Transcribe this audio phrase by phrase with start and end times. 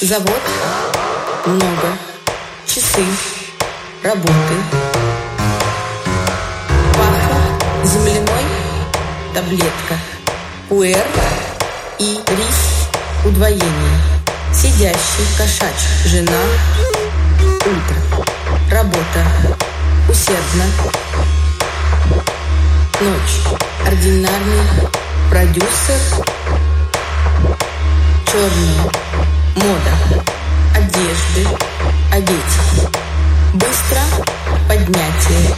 [0.00, 0.40] Завод.
[1.44, 1.88] Много.
[2.66, 3.04] Часы.
[4.04, 4.54] Работы.
[6.94, 7.84] Пахло.
[7.84, 8.44] Земляной.
[9.34, 9.98] Таблетка.
[10.68, 11.04] Пуэр.
[11.98, 12.88] И рис.
[13.24, 14.00] Удвоение.
[14.54, 15.26] Сидящий.
[15.36, 16.06] Кошачий.
[16.06, 16.42] Жена.
[17.56, 18.22] Утро.
[18.70, 19.26] Работа.
[20.08, 20.64] Усердно.
[23.00, 23.58] Ночь.
[23.84, 24.62] Ординарный.
[25.28, 25.98] Продюсер.
[28.30, 29.07] Черный.
[29.58, 30.24] Мода.
[30.72, 31.58] Одежды.
[32.12, 32.88] Одеть.
[33.54, 34.00] Быстро.
[34.68, 35.56] Поднятие.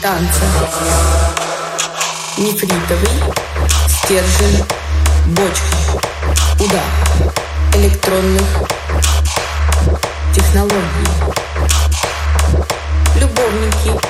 [0.00, 0.44] Танца.
[2.36, 3.34] Нефритовый.
[3.88, 4.64] Стержень.
[5.26, 6.04] Бочка.
[6.60, 6.80] Удар.
[7.74, 8.46] Электронных.
[10.32, 11.08] Технологий.
[13.16, 14.00] Любовники.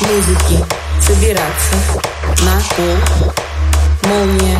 [0.00, 0.64] Музыки.
[1.00, 1.76] Собираться.
[2.42, 3.32] На пол.
[4.02, 4.58] Молния.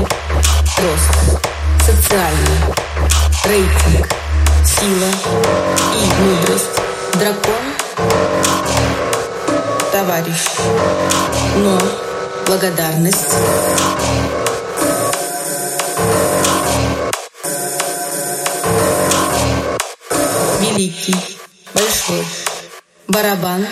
[0.78, 1.42] Рост.
[1.88, 2.74] Социальный.
[3.46, 4.08] Рейтинг.
[4.62, 5.10] Сила.
[5.94, 6.66] И мудрость.
[7.14, 7.64] Дракон.
[9.90, 10.44] Товарищ.
[11.56, 11.78] Но.
[12.46, 13.34] Благодарность.
[20.60, 21.16] Великий.
[21.72, 22.26] Большой.
[23.06, 23.66] Барабан.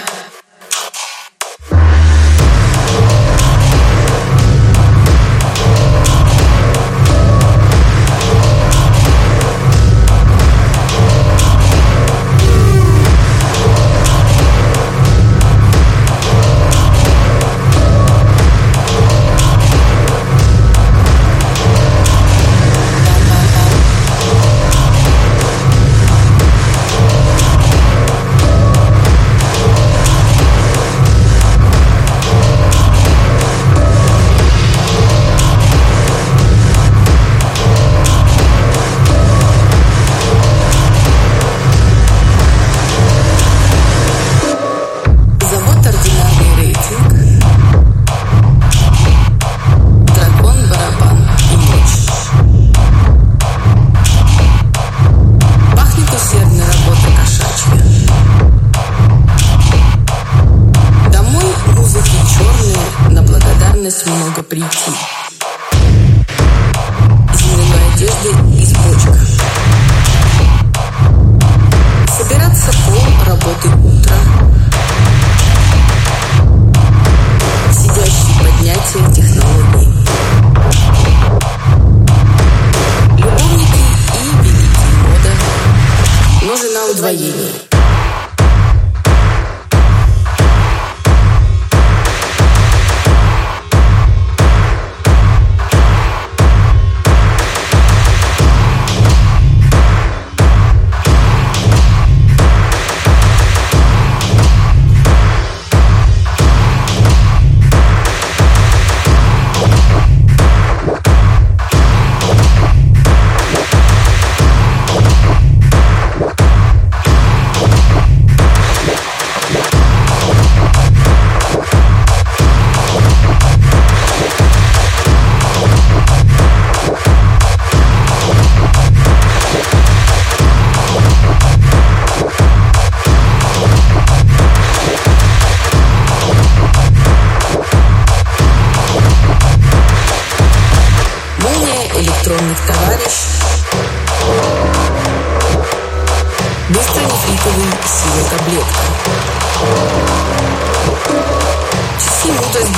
[64.48, 64.85] Благодарность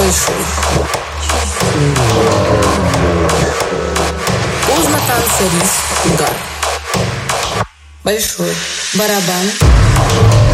[0.09, 0.35] большой.
[4.67, 4.99] Поздно
[5.53, 6.33] рис удар.
[8.05, 8.55] Большой
[8.95, 10.48] барабан.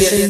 [0.00, 0.23] Yes.